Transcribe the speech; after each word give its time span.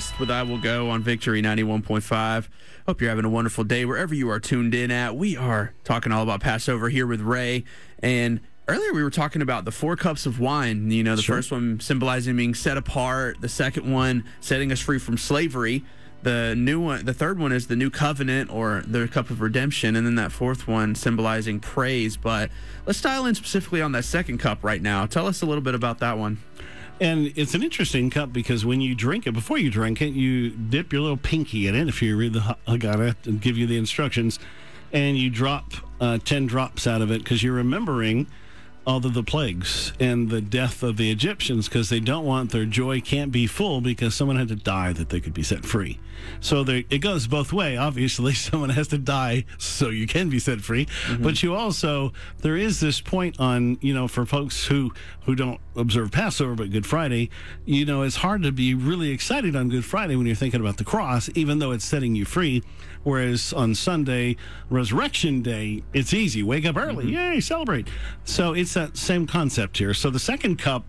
West 0.00 0.18
with 0.18 0.30
I 0.30 0.42
Will 0.44 0.56
Go 0.56 0.88
on 0.88 1.02
Victory 1.02 1.42
91.5. 1.42 2.48
Hope 2.86 3.02
you're 3.02 3.10
having 3.10 3.26
a 3.26 3.28
wonderful 3.28 3.64
day 3.64 3.84
wherever 3.84 4.14
you 4.14 4.30
are 4.30 4.40
tuned 4.40 4.74
in 4.74 4.90
at. 4.90 5.14
We 5.14 5.36
are 5.36 5.74
talking 5.84 6.10
all 6.10 6.22
about 6.22 6.40
Passover 6.40 6.88
here 6.88 7.06
with 7.06 7.20
Ray. 7.20 7.64
And 8.02 8.40
earlier 8.66 8.94
we 8.94 9.02
were 9.02 9.10
talking 9.10 9.42
about 9.42 9.66
the 9.66 9.70
four 9.70 9.96
cups 9.96 10.24
of 10.24 10.40
wine. 10.40 10.90
You 10.90 11.02
know, 11.04 11.16
the 11.16 11.20
Sure. 11.22 11.36
first 11.36 11.52
one 11.52 11.80
symbolizing 11.80 12.34
being 12.34 12.54
set 12.54 12.78
apart, 12.78 13.42
the 13.42 13.48
second 13.50 13.92
one 13.92 14.24
setting 14.40 14.72
us 14.72 14.80
free 14.80 14.98
from 14.98 15.18
slavery. 15.18 15.84
The 16.22 16.54
new 16.56 16.80
one, 16.80 17.04
the 17.04 17.12
third 17.12 17.38
one 17.38 17.52
is 17.52 17.66
the 17.66 17.76
new 17.76 17.90
covenant 17.90 18.48
or 18.50 18.82
the 18.86 19.06
cup 19.06 19.28
of 19.28 19.42
redemption, 19.42 19.96
and 19.96 20.06
then 20.06 20.14
that 20.14 20.32
fourth 20.32 20.66
one 20.66 20.94
symbolizing 20.94 21.60
praise. 21.60 22.16
But 22.16 22.48
let's 22.86 23.02
dial 23.02 23.26
in 23.26 23.34
specifically 23.34 23.82
on 23.82 23.92
that 23.92 24.06
second 24.06 24.38
cup 24.38 24.64
right 24.64 24.80
now. 24.80 25.04
Tell 25.04 25.26
us 25.26 25.42
a 25.42 25.46
little 25.46 25.60
bit 25.60 25.74
about 25.74 25.98
that 25.98 26.16
one. 26.16 26.38
And 27.00 27.32
it's 27.34 27.54
an 27.54 27.62
interesting 27.62 28.10
cup 28.10 28.30
because 28.30 28.66
when 28.66 28.82
you 28.82 28.94
drink 28.94 29.26
it, 29.26 29.32
before 29.32 29.56
you 29.56 29.70
drink 29.70 30.02
it, 30.02 30.10
you 30.10 30.50
dip 30.50 30.92
your 30.92 31.00
little 31.00 31.16
pinky 31.16 31.66
in 31.66 31.74
it 31.74 31.88
if 31.88 32.02
you 32.02 32.14
read 32.14 32.34
the 32.34 32.40
Ha- 32.40 32.56
Haggadah 32.68 33.26
and 33.26 33.40
give 33.40 33.56
you 33.56 33.66
the 33.66 33.78
instructions, 33.78 34.38
and 34.92 35.16
you 35.16 35.30
drop 35.30 35.72
uh, 36.00 36.18
10 36.18 36.46
drops 36.46 36.86
out 36.86 37.00
of 37.00 37.10
it 37.10 37.24
because 37.24 37.42
you're 37.42 37.54
remembering 37.54 38.26
all 38.86 39.04
of 39.04 39.14
the 39.14 39.22
plagues 39.22 39.92
and 40.00 40.30
the 40.30 40.40
death 40.40 40.82
of 40.82 40.96
the 40.96 41.10
Egyptians 41.10 41.68
because 41.68 41.88
they 41.88 42.00
don't 42.00 42.24
want 42.24 42.50
their 42.50 42.64
joy 42.64 43.00
can't 43.00 43.30
be 43.30 43.46
full 43.46 43.80
because 43.80 44.14
someone 44.14 44.36
had 44.36 44.48
to 44.48 44.56
die 44.56 44.92
that 44.92 45.10
they 45.10 45.20
could 45.20 45.34
be 45.34 45.42
set 45.42 45.64
free. 45.64 45.98
So 46.40 46.64
there, 46.64 46.82
it 46.90 46.98
goes 46.98 47.26
both 47.26 47.52
way. 47.52 47.76
Obviously, 47.76 48.34
someone 48.34 48.70
has 48.70 48.88
to 48.88 48.98
die 48.98 49.44
so 49.58 49.88
you 49.88 50.06
can 50.06 50.28
be 50.28 50.38
set 50.38 50.60
free. 50.60 50.86
Mm-hmm. 50.86 51.22
But 51.22 51.42
you 51.42 51.54
also 51.54 52.12
there 52.38 52.56
is 52.56 52.80
this 52.80 53.00
point 53.00 53.38
on 53.38 53.78
you 53.80 53.94
know 53.94 54.08
for 54.08 54.26
folks 54.26 54.66
who 54.66 54.92
who 55.24 55.34
don't 55.34 55.60
observe 55.76 56.10
Passover 56.10 56.54
but 56.54 56.70
Good 56.70 56.86
Friday, 56.86 57.30
you 57.64 57.84
know 57.84 58.02
it's 58.02 58.16
hard 58.16 58.42
to 58.42 58.52
be 58.52 58.74
really 58.74 59.10
excited 59.10 59.54
on 59.56 59.68
Good 59.68 59.84
Friday 59.84 60.16
when 60.16 60.26
you're 60.26 60.36
thinking 60.36 60.60
about 60.60 60.76
the 60.76 60.84
cross, 60.84 61.30
even 61.34 61.58
though 61.58 61.72
it's 61.72 61.84
setting 61.84 62.14
you 62.14 62.24
free. 62.24 62.62
Whereas 63.02 63.54
on 63.54 63.74
Sunday, 63.74 64.36
Resurrection 64.68 65.40
Day, 65.40 65.82
it's 65.94 66.12
easy. 66.12 66.42
Wake 66.42 66.66
up 66.66 66.76
early, 66.76 67.06
mm-hmm. 67.06 67.32
yay, 67.34 67.40
celebrate. 67.40 67.88
So 68.24 68.52
it's 68.52 68.69
same 68.94 69.26
concept 69.26 69.78
here. 69.78 69.94
So 69.94 70.10
the 70.10 70.18
second 70.18 70.58
cup 70.58 70.84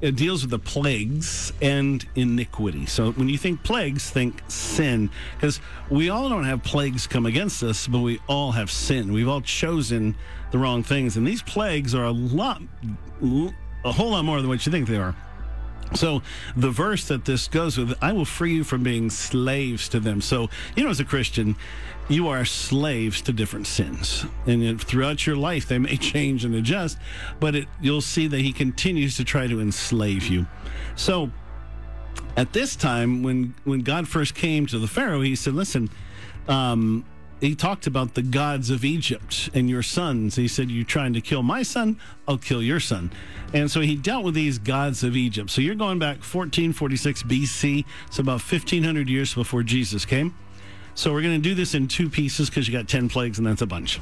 it 0.00 0.16
deals 0.16 0.42
with 0.42 0.50
the 0.50 0.58
plagues 0.58 1.52
and 1.60 2.06
iniquity. 2.14 2.86
So 2.86 3.12
when 3.12 3.28
you 3.28 3.36
think 3.36 3.62
plagues, 3.62 4.08
think 4.08 4.42
sin. 4.48 5.10
Because 5.34 5.60
we 5.90 6.08
all 6.08 6.28
don't 6.28 6.44
have 6.44 6.62
plagues 6.62 7.06
come 7.06 7.26
against 7.26 7.62
us, 7.62 7.86
but 7.86 7.98
we 7.98 8.18
all 8.26 8.52
have 8.52 8.70
sin. 8.70 9.12
We've 9.12 9.28
all 9.28 9.42
chosen 9.42 10.16
the 10.52 10.58
wrong 10.58 10.82
things. 10.82 11.16
And 11.16 11.26
these 11.26 11.42
plagues 11.42 11.94
are 11.94 12.04
a 12.04 12.10
lot, 12.10 12.62
a 13.22 13.92
whole 13.92 14.10
lot 14.10 14.24
more 14.24 14.40
than 14.40 14.48
what 14.48 14.64
you 14.64 14.72
think 14.72 14.88
they 14.88 14.96
are. 14.96 15.14
So 15.94 16.22
the 16.56 16.70
verse 16.70 17.08
that 17.08 17.24
this 17.24 17.48
goes 17.48 17.76
with, 17.76 17.96
I 18.00 18.12
will 18.12 18.24
free 18.24 18.54
you 18.54 18.64
from 18.64 18.82
being 18.82 19.10
slaves 19.10 19.88
to 19.90 20.00
them. 20.00 20.20
So, 20.20 20.48
you 20.76 20.84
know, 20.84 20.90
as 20.90 21.00
a 21.00 21.04
Christian, 21.04 21.56
you 22.08 22.28
are 22.28 22.44
slaves 22.44 23.22
to 23.22 23.32
different 23.32 23.66
sins. 23.66 24.24
And 24.46 24.80
throughout 24.80 25.26
your 25.26 25.36
life, 25.36 25.68
they 25.68 25.78
may 25.78 25.96
change 25.98 26.44
and 26.44 26.54
adjust, 26.54 26.98
but 27.38 27.54
it, 27.54 27.68
you'll 27.80 28.00
see 28.00 28.26
that 28.26 28.40
he 28.40 28.52
continues 28.52 29.16
to 29.16 29.24
try 29.24 29.46
to 29.46 29.60
enslave 29.60 30.26
you. 30.26 30.46
So 30.96 31.30
at 32.36 32.52
this 32.52 32.76
time, 32.76 33.22
when, 33.22 33.54
when 33.64 33.80
God 33.80 34.08
first 34.08 34.34
came 34.34 34.66
to 34.66 34.78
the 34.78 34.88
Pharaoh, 34.88 35.20
he 35.20 35.34
said, 35.34 35.54
listen, 35.54 35.90
um, 36.48 37.04
he 37.40 37.54
talked 37.54 37.86
about 37.86 38.14
the 38.14 38.22
gods 38.22 38.70
of 38.70 38.84
Egypt 38.84 39.48
and 39.54 39.70
your 39.70 39.82
sons. 39.82 40.36
He 40.36 40.46
said, 40.46 40.70
You're 40.70 40.84
trying 40.84 41.14
to 41.14 41.20
kill 41.20 41.42
my 41.42 41.62
son, 41.62 41.98
I'll 42.28 42.38
kill 42.38 42.62
your 42.62 42.80
son. 42.80 43.10
And 43.52 43.70
so 43.70 43.80
he 43.80 43.96
dealt 43.96 44.24
with 44.24 44.34
these 44.34 44.58
gods 44.58 45.02
of 45.02 45.16
Egypt. 45.16 45.50
So 45.50 45.60
you're 45.60 45.74
going 45.74 45.98
back 45.98 46.18
1446 46.18 47.22
BC, 47.24 47.84
so 48.10 48.20
about 48.20 48.40
1500 48.40 49.08
years 49.08 49.34
before 49.34 49.62
Jesus 49.62 50.04
came. 50.04 50.34
So 50.94 51.12
we're 51.12 51.22
going 51.22 51.40
to 51.40 51.48
do 51.48 51.54
this 51.54 51.74
in 51.74 51.88
two 51.88 52.10
pieces 52.10 52.50
because 52.50 52.68
you 52.68 52.72
got 52.72 52.88
10 52.88 53.08
plagues 53.08 53.38
and 53.38 53.46
that's 53.46 53.62
a 53.62 53.66
bunch. 53.66 54.00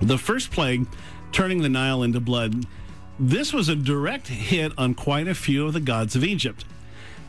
The 0.00 0.18
first 0.18 0.50
plague, 0.50 0.86
turning 1.32 1.62
the 1.62 1.68
Nile 1.68 2.02
into 2.02 2.20
blood, 2.20 2.66
this 3.18 3.52
was 3.52 3.68
a 3.68 3.76
direct 3.76 4.28
hit 4.28 4.72
on 4.76 4.94
quite 4.94 5.28
a 5.28 5.34
few 5.34 5.66
of 5.66 5.72
the 5.72 5.80
gods 5.80 6.16
of 6.16 6.24
Egypt. 6.24 6.64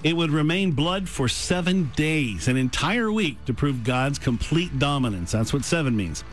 It 0.03 0.17
would 0.17 0.31
remain 0.31 0.71
blood 0.71 1.07
for 1.07 1.29
seven 1.29 1.91
days, 1.95 2.49
an 2.49 2.57
entire 2.57 3.09
week, 3.09 3.43
to 3.45 3.53
prove 3.53 3.85
God's 3.85 4.19
complete 4.19 4.77
dominance. 4.77 5.31
That's 5.31 5.53
what 5.53 5.63
seven 5.63 5.95
means. 5.95 6.25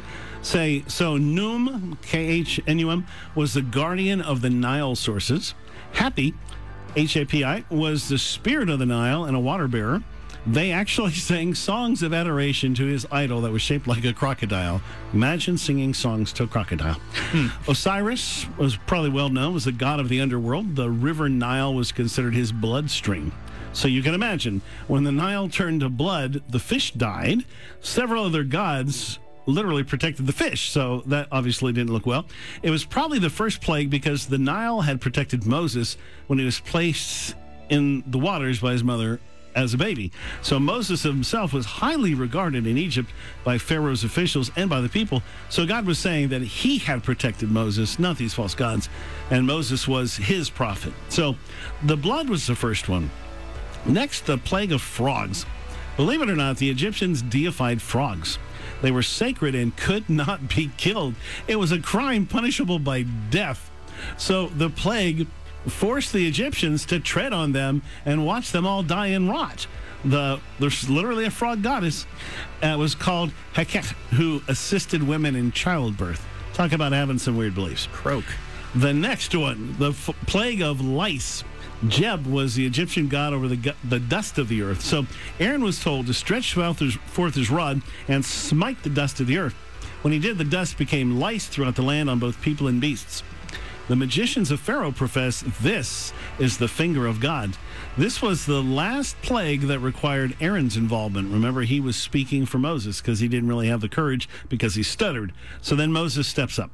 Say, 0.43 0.83
so 0.89 1.17
Khnum, 1.17 2.01
K 2.03 2.27
H 2.27 2.61
N 2.67 2.81
U 2.81 2.91
M, 2.91 3.07
was 3.37 3.55
the 3.55 3.63
guardian 3.63 4.21
of 4.21 4.41
the 4.41 4.51
Nile 4.51 4.97
sources. 4.97 5.55
Hapi, 5.95 6.35
H 6.97 7.17
A 7.17 7.25
P 7.25 7.45
I, 7.45 7.65
was 7.71 8.09
the 8.09 8.19
spirit 8.19 8.71
of 8.71 8.81
the 8.81 8.87
Nile 8.87 9.25
and 9.25 9.37
a 9.37 9.41
water 9.41 9.69
bearer. 9.69 10.03
They 10.47 10.73
actually 10.73 11.13
sang 11.15 11.55
songs 11.55 12.03
of 12.03 12.13
adoration 12.13 12.75
to 12.75 12.87
his 12.87 13.07
idol 13.13 13.43
that 13.43 13.53
was 13.53 13.63
shaped 13.63 13.87
like 13.87 14.05
a 14.05 14.13
crocodile. 14.13 14.81
Imagine 15.13 15.59
singing 15.59 15.95
songs 15.95 16.33
to 16.33 16.45
a 16.45 16.47
crocodile. 16.49 17.01
Hmm. 17.15 17.49
Osiris 17.69 18.47
was 18.59 18.77
probably 18.77 19.11
well 19.11 19.29
known 19.29 19.55
was 19.55 19.67
the 19.67 19.73
god 19.73 20.01
of 20.01 20.09
the 20.09 20.21
underworld. 20.21 20.75
The 20.75 20.91
river 20.91 21.29
Nile 21.29 21.73
was 21.73 21.93
considered 21.93 22.35
his 22.35 22.51
bloodstream. 22.51 23.33
So 23.73 23.89
you 23.89 24.03
can 24.03 24.15
imagine 24.15 24.63
when 24.89 25.05
the 25.05 25.13
Nile 25.13 25.49
turned 25.49 25.81
to 25.81 25.89
blood, 25.89 26.43
the 26.49 26.59
fish 26.59 26.93
died. 26.93 27.45
Several 27.81 28.25
other 28.25 28.45
gods 28.45 29.19
literally 29.47 29.85
protected 29.85 30.27
the 30.27 30.33
fish, 30.33 30.71
so 30.71 31.03
that 31.07 31.29
obviously 31.33 31.73
didn't 31.73 31.93
look 31.93 32.07
well. 32.07 32.27
It 32.63 32.71
was 32.71 32.85
probably 32.85 33.19
the 33.19 33.31
first 33.31 33.61
plague 33.61 33.91
because 33.91 34.27
the 34.27 34.39
Nile 34.39 34.81
had 34.81 35.01
protected 35.01 35.47
Moses 35.47 35.97
when 36.27 36.39
he 36.39 36.45
was 36.45 36.61
placed 36.61 37.35
in 37.69 38.03
the 38.07 38.19
waters 38.19 38.61
by 38.61 38.73
his 38.73 38.85
mother 38.85 39.21
as 39.55 39.75
a 39.75 39.79
baby. 39.79 40.13
So 40.43 40.61
Moses 40.61 41.03
himself 41.03 41.53
was 41.53 41.67
highly 41.67 42.15
regarded 42.15 42.67
in 42.67 42.79
Egypt 42.79 43.11
by 43.45 43.59
Pharaoh's 43.59 44.05
officials 44.05 44.51
and 44.57 44.71
by 44.71 44.81
the 44.81 44.89
people. 44.89 45.23
So 45.49 45.67
God 45.67 45.87
was 45.87 45.99
saying 45.99 46.29
that 46.29 46.43
he 46.43 46.79
had 46.79 47.03
protected 47.03 47.51
Moses, 47.51 47.99
not 47.99 48.17
these 48.17 48.35
false 48.35 48.55
gods, 48.55 48.89
and 49.31 49.47
Moses 49.47 49.89
was 49.89 50.17
his 50.17 50.51
prophet. 50.51 50.93
So 51.09 51.37
the 51.83 51.97
blood 51.97 52.29
was 52.29 52.47
the 52.47 52.55
first 52.55 52.89
one. 52.89 53.11
Next, 53.87 54.27
the 54.27 54.39
plague 54.39 54.73
of 54.73 54.83
frogs. 54.83 55.47
Believe 55.97 56.23
it 56.23 56.31
or 56.31 56.37
not, 56.37 56.59
the 56.59 56.71
Egyptians 56.71 57.23
deified 57.23 57.83
frogs. 57.83 58.39
They 58.83 58.91
were 58.91 59.03
sacred 59.03 59.55
and 59.55 59.77
could 59.77 60.09
not 60.09 60.49
be 60.55 60.71
killed. 60.77 61.15
It 61.47 61.57
was 61.57 61.73
a 61.73 61.79
crime 61.79 62.27
punishable 62.27 62.79
by 62.79 63.03
death. 63.03 63.71
So 64.17 64.47
the 64.47 64.71
plague 64.71 65.27
forced 65.67 66.13
the 66.13 66.27
Egyptians 66.27 66.87
to 66.87 67.01
tread 67.01 67.33
on 67.33 67.53
them 67.53 67.83
and 68.07 68.25
watch 68.25 68.53
them 68.53 68.67
all 68.67 68.83
die 68.83 69.09
and 69.09 69.29
rot. 69.29 69.67
The 70.05 70.41
there's 70.59 70.89
literally 70.89 71.27
a 71.27 71.31
frog 71.31 71.63
goddess. 71.63 72.07
Uh, 72.63 72.69
it 72.69 72.79
was 72.79 72.95
called 72.95 73.33
Heket, 73.55 73.93
who 74.15 74.41
assisted 74.49 75.03
women 75.07 75.37
in 75.37 75.53
childbirth. 75.53 76.27
Talk 76.55 76.73
about 76.73 76.93
having 76.93 77.19
some 77.19 77.37
weird 77.37 77.55
beliefs. 77.55 77.87
Croak. 77.93 78.25
The 78.75 78.95
next 78.95 79.35
one, 79.35 79.77
the 79.79 79.91
f- 79.91 80.11
plague 80.27 80.63
of 80.63 80.81
lice. 80.81 81.45
Geb 81.89 82.27
was 82.27 82.55
the 82.55 82.67
Egyptian 82.67 83.09
god 83.09 83.33
over 83.33 83.49
the, 83.49 83.75
the 83.83 83.99
dust 83.99 84.39
of 84.39 84.49
the 84.49 84.63
earth. 84.63 84.83
So 84.83 85.07
Aaron 85.39 85.63
was 85.63 85.83
told 85.83 86.07
to 86.07 86.15
stretch 86.15 86.55
forth 86.55 86.79
his, 86.79 86.95
forth 86.95 87.35
his 87.35 87.51
rod 87.51 87.83
and 88.09 88.25
smite 88.25 88.83
the 88.83 88.91
dust 88.91 89.21
of 89.21 89.27
the 89.27 89.39
earth. 89.39 89.55
When 90.03 90.13
he 90.13 90.19
did, 90.19 90.39
the 90.39 90.45
dust 90.45 90.79
became 90.79 91.19
lice 91.19 91.47
throughout 91.47 91.77
the 91.77 91.83
land 91.83 92.09
on 92.09 92.19
both 92.19 92.41
people 92.43 92.69
and 92.69 92.81
beasts. 92.81 93.23
The 93.89 93.97
magicians 93.97 94.51
of 94.51 94.61
Pharaoh 94.61 94.93
profess 94.93 95.43
this 95.61 96.13
is 96.39 96.59
the 96.59 96.69
finger 96.69 97.07
of 97.07 97.19
God. 97.19 97.57
This 97.99 98.23
was 98.23 98.47
the 98.47 98.63
last 98.63 99.21
plague 99.21 99.63
that 99.63 99.81
required 99.81 100.37
Aaron's 100.41 100.77
involvement. 100.77 101.33
Remember, 101.33 101.63
he 101.63 101.81
was 101.81 101.97
speaking 101.97 102.47
for 102.47 102.59
Moses 102.59 103.01
because 103.01 103.19
he 103.19 103.27
didn't 103.27 103.49
really 103.49 103.67
have 103.67 103.81
the 103.81 103.89
courage 103.89 104.29
because 104.49 104.77
he 104.77 104.85
stuttered. 104.85 105.33
So 105.61 105.75
then 105.75 105.93
Moses 105.93 106.29
steps 106.29 106.59
up. 106.59 106.71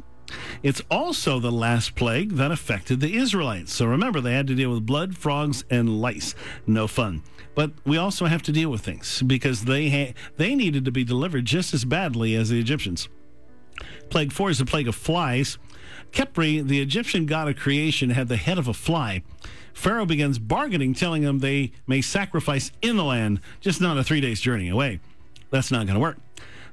It's 0.63 0.83
also 0.91 1.39
the 1.39 1.53
last 1.53 1.95
plague 1.95 2.33
that 2.33 2.51
affected 2.51 3.01
the 3.01 3.17
Israelites. 3.17 3.73
So 3.73 3.87
remember, 3.87 4.21
they 4.21 4.35
had 4.35 4.47
to 4.49 4.55
deal 4.55 4.71
with 4.71 4.87
blood, 4.87 5.17
frogs, 5.17 5.65
and 5.71 6.01
lice. 6.01 6.35
No 6.67 6.87
fun. 6.87 7.23
But 7.55 7.73
we 7.85 7.97
also 7.97 8.27
have 8.27 8.43
to 8.43 8.53
deal 8.53 8.71
with 8.71 8.83
things 8.83 9.23
because 9.23 9.65
they 9.65 9.89
ha- 9.89 10.15
they 10.37 10.55
needed 10.55 10.85
to 10.85 10.91
be 10.91 11.05
delivered 11.05 11.45
just 11.45 11.73
as 11.73 11.85
badly 11.85 12.35
as 12.35 12.51
the 12.51 12.61
Egyptians. 12.61 13.09
Plague 14.11 14.33
four 14.33 14.51
is 14.51 14.59
the 14.59 14.67
plague 14.67 14.89
of 14.89 14.95
flies. 14.95 15.59
Khepri, 16.13 16.67
the 16.67 16.81
Egyptian 16.81 17.27
god 17.27 17.49
of 17.49 17.57
creation, 17.57 18.11
had 18.11 18.29
the 18.29 18.37
head 18.37 18.59
of 18.59 18.69
a 18.69 18.75
fly. 18.75 19.23
Pharaoh 19.73 20.07
begins 20.07 20.39
bargaining, 20.39 20.95
telling 20.95 21.23
them 21.23 21.39
they 21.39 21.73
may 21.87 22.01
sacrifice 22.01 22.73
in 22.81 22.97
the 22.97 23.05
land, 23.05 23.41
just 23.61 23.81
not 23.81 23.99
a 23.99 24.05
three 24.05 24.21
days 24.21 24.41
journey 24.41 24.69
away. 24.69 25.01
That's 25.51 25.71
not 25.71 25.87
going 25.87 25.95
to 25.95 26.01
work. 26.01 26.19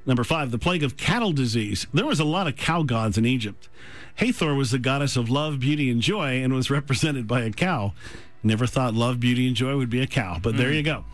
Number 0.06 0.24
five, 0.24 0.50
the 0.50 0.58
plague 0.58 0.82
of 0.82 0.96
cattle 0.96 1.32
disease. 1.32 1.86
There 1.94 2.04
was 2.04 2.20
a 2.20 2.24
lot 2.24 2.46
of 2.46 2.56
cow 2.56 2.82
gods 2.82 3.16
in 3.16 3.24
Egypt. 3.24 3.68
Hathor 4.16 4.54
was 4.54 4.70
the 4.70 4.78
goddess 4.78 5.16
of 5.16 5.30
love, 5.30 5.60
beauty, 5.60 5.90
and 5.90 6.00
joy 6.00 6.42
and 6.42 6.52
was 6.52 6.70
represented 6.78 7.26
by 7.26 7.42
a 7.42 7.50
cow. 7.50 7.92
Never 8.42 8.66
thought 8.66 8.94
love, 8.94 9.18
beauty, 9.20 9.46
and 9.46 9.56
joy 9.56 9.76
would 9.76 9.90
be 9.90 10.02
a 10.02 10.06
cow, 10.06 10.38
but 10.42 10.56
there 10.56 10.68
hmm. 10.68 10.74
you 10.74 10.82
go. 10.82 11.04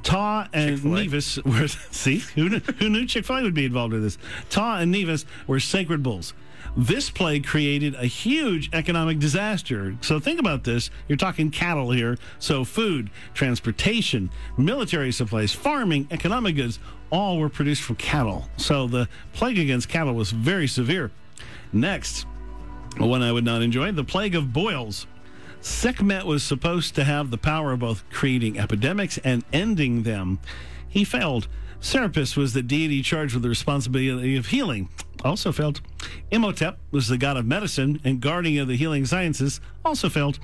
Ptah 0.00 0.48
and 0.54 0.76
Chick-fil-A. 0.76 1.06
Mnevis 1.06 1.44
were 1.44 1.68
see 1.90 2.18
who 2.34 2.48
knew, 2.48 2.58
who 2.58 2.88
knew 2.88 3.06
Chick 3.06 3.26
Fil 3.26 3.36
A 3.36 3.42
would 3.42 3.54
be 3.54 3.66
involved 3.66 3.92
in 3.92 4.02
this. 4.02 4.16
Ptah 4.48 4.80
and 4.80 4.94
Mnevis 4.94 5.26
were 5.46 5.60
sacred 5.60 6.02
bulls. 6.02 6.32
This 6.76 7.10
plague 7.10 7.44
created 7.44 7.94
a 7.94 8.06
huge 8.06 8.70
economic 8.72 9.18
disaster. 9.18 9.94
So 10.00 10.18
think 10.18 10.40
about 10.40 10.64
this. 10.64 10.90
You're 11.06 11.18
talking 11.18 11.50
cattle 11.50 11.90
here. 11.90 12.16
So 12.38 12.64
food, 12.64 13.10
transportation, 13.34 14.30
military 14.56 15.12
supplies, 15.12 15.52
farming, 15.52 16.08
economic 16.10 16.56
goods, 16.56 16.78
all 17.10 17.38
were 17.38 17.50
produced 17.50 17.82
from 17.82 17.96
cattle. 17.96 18.48
So 18.56 18.86
the 18.86 19.06
plague 19.34 19.58
against 19.58 19.90
cattle 19.90 20.14
was 20.14 20.30
very 20.30 20.66
severe. 20.66 21.10
Next, 21.74 22.26
one 22.96 23.22
I 23.22 23.32
would 23.32 23.44
not 23.44 23.60
enjoy, 23.60 23.92
the 23.92 24.04
plague 24.04 24.34
of 24.34 24.52
boils. 24.54 25.06
Sekhmet 25.60 26.24
was 26.24 26.42
supposed 26.42 26.94
to 26.94 27.04
have 27.04 27.30
the 27.30 27.38
power 27.38 27.72
of 27.72 27.80
both 27.80 28.02
creating 28.10 28.58
epidemics 28.58 29.18
and 29.18 29.44
ending 29.52 30.04
them. 30.04 30.40
He 30.88 31.04
failed. 31.04 31.48
Serapis 31.80 32.36
was 32.36 32.54
the 32.54 32.62
deity 32.62 33.02
charged 33.02 33.34
with 33.34 33.42
the 33.42 33.48
responsibility 33.48 34.36
of 34.36 34.46
healing. 34.46 34.88
Also 35.24 35.52
failed. 35.52 35.80
Imhotep 36.30 36.78
was 36.90 37.08
the 37.08 37.18
god 37.18 37.36
of 37.36 37.46
medicine 37.46 38.00
and 38.04 38.20
guardian 38.20 38.62
of 38.62 38.68
the 38.68 38.76
healing 38.76 39.06
sciences. 39.06 39.60
Also 39.84 40.08
failed. 40.08 40.38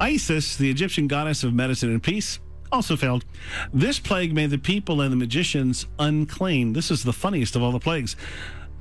Isis, 0.00 0.56
the 0.56 0.70
Egyptian 0.70 1.06
goddess 1.06 1.44
of 1.44 1.54
medicine 1.54 1.90
and 1.90 2.02
peace. 2.02 2.40
Also 2.70 2.96
failed. 2.96 3.24
This 3.72 3.98
plague 3.98 4.34
made 4.34 4.50
the 4.50 4.58
people 4.58 5.00
and 5.00 5.10
the 5.10 5.16
magicians 5.16 5.86
unclean. 5.98 6.74
This 6.74 6.90
is 6.90 7.02
the 7.02 7.12
funniest 7.14 7.56
of 7.56 7.62
all 7.62 7.72
the 7.72 7.80
plagues. 7.80 8.16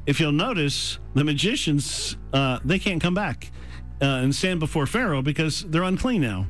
If 0.06 0.20
you'll 0.20 0.34
notice, 0.34 1.00
the 1.14 1.24
magicians, 1.24 2.18
uh, 2.34 2.60
they 2.66 2.80
can't 2.80 3.02
come 3.02 3.14
back 3.14 3.52
uh, 4.02 4.06
and 4.06 4.36
stand 4.36 4.60
before 4.60 4.86
Pharaoh 4.86 5.22
because 5.22 5.64
they're 5.64 5.84
unclean 5.84 6.22
now. 6.22 6.48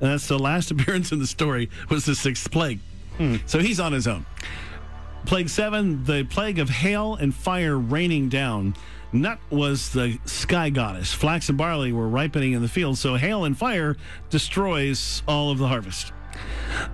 And 0.00 0.10
that's 0.12 0.28
the 0.28 0.38
last 0.38 0.70
appearance 0.72 1.10
in 1.10 1.18
the 1.18 1.26
story 1.26 1.68
was 1.90 2.04
the 2.04 2.14
sixth 2.14 2.50
plague. 2.50 2.78
So 3.46 3.58
he's 3.58 3.80
on 3.80 3.92
his 3.92 4.06
own. 4.06 4.24
Plague 5.26 5.48
seven, 5.48 6.04
the 6.04 6.24
plague 6.24 6.58
of 6.58 6.70
hail 6.70 7.14
and 7.14 7.34
fire 7.34 7.78
raining 7.78 8.28
down. 8.28 8.74
Nut 9.12 9.38
was 9.50 9.90
the 9.90 10.18
sky 10.24 10.70
goddess. 10.70 11.12
Flax 11.12 11.48
and 11.48 11.56
barley 11.56 11.92
were 11.92 12.08
ripening 12.08 12.52
in 12.52 12.62
the 12.62 12.68
field, 12.68 12.98
so 12.98 13.14
hail 13.14 13.44
and 13.44 13.56
fire 13.56 13.96
destroys 14.30 15.22
all 15.26 15.50
of 15.50 15.58
the 15.58 15.68
harvest. 15.68 16.12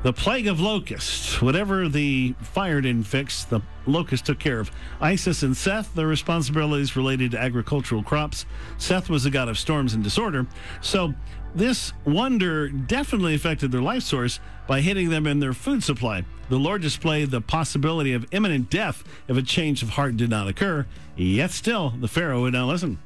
The 0.03 0.13
plague 0.13 0.47
of 0.47 0.61
locusts. 0.61 1.41
Whatever 1.41 1.89
the 1.89 2.35
fire 2.41 2.81
didn't 2.81 3.07
fix, 3.07 3.45
the 3.45 3.61
locust 3.87 4.27
took 4.27 4.39
care 4.39 4.61
of. 4.61 4.71
Isis 5.01 5.43
and 5.43 5.57
Seth, 5.57 5.95
their 5.95 6.07
responsibilities 6.07 6.97
related 6.97 7.33
to 7.33 7.41
agricultural 7.41 8.03
crops. 8.03 8.47
Seth 8.79 9.09
was 9.09 9.25
the 9.25 9.31
god 9.31 9.49
of 9.49 9.59
storms 9.59 9.95
and 9.95 10.03
disorder. 10.03 10.47
So 10.81 11.15
this 11.55 11.93
wonder 12.05 12.69
definitely 12.69 13.35
affected 13.35 13.73
their 13.73 13.83
life 13.83 14.03
source 14.03 14.41
by 14.67 14.81
hitting 14.81 15.11
them 15.11 15.27
in 15.27 15.41
their 15.41 15.53
food 15.53 15.83
supply. 15.85 16.25
The 16.49 16.59
Lord 16.59 16.83
displayed 16.83 17.31
the 17.31 17.41
possibility 17.41 18.13
of 18.13 18.27
imminent 18.33 18.71
death 18.71 19.05
if 19.29 19.37
a 19.37 19.43
change 19.43 19.83
of 19.83 19.91
heart 19.91 20.17
did 20.17 20.31
not 20.31 20.49
occur. 20.49 20.87
Yet 21.17 21.51
still, 21.53 21.91
the 21.91 22.09
Pharaoh 22.09 22.43
would 22.43 22.53
not 22.53 22.69
listen. 22.69 22.99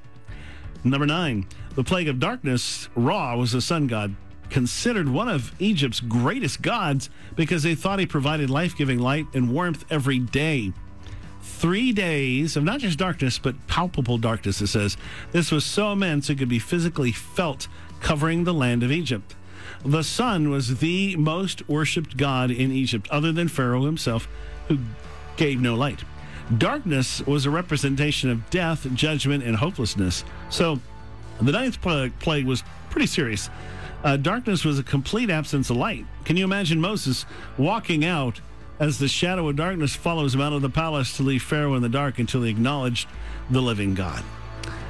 Number 0.84 1.06
nine, 1.06 1.46
the 1.74 1.84
plague 1.84 2.08
of 2.08 2.18
darkness. 2.18 2.88
Ra 2.94 3.36
was 3.36 3.52
the 3.52 3.60
sun 3.60 3.86
god, 3.86 4.14
considered 4.50 5.08
one 5.08 5.28
of 5.28 5.52
Egypt's 5.58 6.00
greatest 6.00 6.62
gods 6.62 7.10
because 7.36 7.62
they 7.62 7.74
thought 7.74 7.98
he 7.98 8.06
provided 8.06 8.50
life 8.50 8.76
giving 8.76 8.98
light 8.98 9.26
and 9.34 9.52
warmth 9.52 9.84
every 9.90 10.18
day. 10.18 10.72
Three 11.42 11.92
days 11.92 12.56
of 12.56 12.64
not 12.64 12.80
just 12.80 12.98
darkness, 12.98 13.38
but 13.38 13.66
palpable 13.66 14.18
darkness, 14.18 14.60
it 14.60 14.68
says. 14.68 14.96
This 15.32 15.50
was 15.50 15.64
so 15.64 15.92
immense 15.92 16.30
it 16.30 16.36
could 16.36 16.48
be 16.48 16.58
physically 16.58 17.12
felt 17.12 17.68
covering 18.00 18.44
the 18.44 18.54
land 18.54 18.82
of 18.82 18.92
Egypt. 18.92 19.34
The 19.84 20.02
sun 20.02 20.50
was 20.50 20.78
the 20.78 21.16
most 21.16 21.68
worshipped 21.68 22.16
god 22.16 22.50
in 22.50 22.72
Egypt, 22.72 23.08
other 23.10 23.32
than 23.32 23.48
Pharaoh 23.48 23.84
himself, 23.84 24.28
who 24.68 24.78
gave 25.36 25.60
no 25.60 25.74
light. 25.74 26.04
Darkness 26.56 27.24
was 27.26 27.44
a 27.44 27.50
representation 27.50 28.30
of 28.30 28.48
death, 28.50 28.86
judgment, 28.94 29.44
and 29.44 29.56
hopelessness. 29.56 30.24
So 30.50 30.80
the 31.40 31.52
ninth 31.52 31.80
plague 31.80 32.46
was 32.46 32.62
pretty 32.90 33.06
serious. 33.06 33.50
Uh, 34.04 34.16
darkness 34.16 34.64
was 34.64 34.78
a 34.78 34.82
complete 34.82 35.30
absence 35.30 35.70
of 35.70 35.76
light. 35.76 36.06
Can 36.24 36.36
you 36.36 36.44
imagine 36.44 36.80
Moses 36.80 37.26
walking 37.56 38.04
out 38.04 38.40
as 38.78 38.98
the 38.98 39.08
shadow 39.08 39.48
of 39.48 39.56
darkness 39.56 39.96
follows 39.96 40.34
him 40.34 40.40
out 40.40 40.52
of 40.52 40.62
the 40.62 40.70
palace 40.70 41.16
to 41.16 41.22
leave 41.22 41.42
Pharaoh 41.42 41.74
in 41.74 41.82
the 41.82 41.88
dark 41.88 42.18
until 42.18 42.42
he 42.42 42.50
acknowledged 42.50 43.08
the 43.50 43.60
living 43.60 43.94
God? 43.94 44.22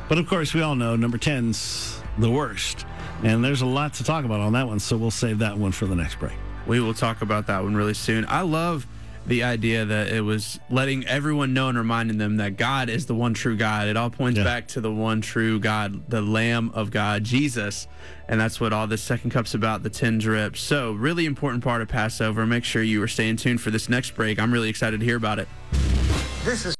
But 0.09 0.19
of 0.19 0.27
course, 0.27 0.53
we 0.55 0.61
all 0.61 0.75
know 0.75 0.97
number 0.97 1.19
10's 1.19 2.03
the 2.19 2.31
worst. 2.31 2.85
And 3.23 3.45
there's 3.45 3.63
a 3.63 3.67
lot 3.67 3.95
to 3.95 4.05
talk 4.05 4.25
about 4.25 4.41
on 4.41 4.53
that 4.53 4.67
one, 4.67 4.79
so 4.79 4.97
we'll 4.97 5.11
save 5.11 5.39
that 5.39 5.57
one 5.57 5.73
for 5.73 5.87
the 5.87 5.97
next 5.97 6.19
break. 6.19 6.37
We 6.67 6.81
will 6.81 6.95
talk 6.95 7.23
about 7.23 7.47
that 7.47 7.63
one 7.63 7.75
really 7.75 7.95
soon. 7.95 8.27
I 8.29 8.43
love 8.43 8.87
the 9.29 9.43
idea 9.45 9.85
that 9.85 10.09
it 10.09 10.23
was 10.23 10.59
letting 10.71 11.07
everyone 11.07 11.53
know 11.53 11.69
and 11.69 11.77
reminding 11.77 12.17
them 12.19 12.39
that 12.39 12.57
God 12.57 12.89
is 12.89 13.07
the 13.07 13.15
one 13.15 13.35
true 13.35 13.57
God. 13.57 13.87
It 13.87 13.97
all 13.97 14.09
points 14.11 14.39
Yeah. 14.39 14.45
back 14.45 14.67
to 14.69 14.81
the 14.81 14.91
one 14.91 15.21
true 15.21 15.61
God, 15.61 16.09
the 16.09 16.23
Lamb 16.23 16.71
of 16.75 16.91
God, 16.91 17.25
Jesus. 17.25 17.87
And 18.27 18.41
that's 18.41 18.59
what 18.61 18.73
all 18.73 18.87
this 18.87 19.03
second 19.03 19.31
cup's 19.31 19.55
about, 19.55 19.83
the 19.83 19.91
10 19.91 20.19
drips. 20.19 20.61
So, 20.61 20.93
really 20.93 21.27
important 21.27 21.63
part 21.63 21.83
of 21.83 21.89
Passover. 21.89 22.47
Make 22.47 22.65
sure 22.65 22.83
you 22.83 23.03
are 23.03 23.09
staying 23.09 23.37
tuned 23.37 23.61
for 23.61 23.71
this 23.71 23.89
next 23.89 24.15
break. 24.15 24.39
I'm 24.41 24.53
really 24.53 24.69
excited 24.71 25.01
to 25.01 25.07
hear 25.07 25.17
about 25.17 25.39
it. 25.39 25.49
This 26.45 26.65
is 26.67 26.75